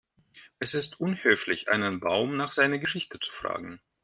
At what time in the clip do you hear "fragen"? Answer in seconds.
3.31-3.79